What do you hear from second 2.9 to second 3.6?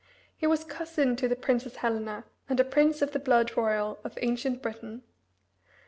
of the blood